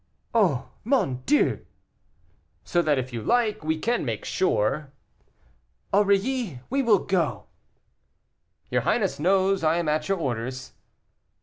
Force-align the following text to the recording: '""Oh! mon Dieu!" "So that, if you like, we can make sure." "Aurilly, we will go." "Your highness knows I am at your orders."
'""Oh! 0.33 0.69
mon 0.83 1.21
Dieu!" 1.27 1.63
"So 2.63 2.81
that, 2.81 2.97
if 2.97 3.13
you 3.13 3.21
like, 3.21 3.63
we 3.63 3.77
can 3.77 4.03
make 4.03 4.25
sure." 4.25 4.91
"Aurilly, 5.93 6.59
we 6.71 6.81
will 6.81 7.05
go." 7.05 7.43
"Your 8.71 8.81
highness 8.81 9.19
knows 9.19 9.63
I 9.63 9.77
am 9.77 9.87
at 9.87 10.09
your 10.09 10.17
orders." 10.17 10.73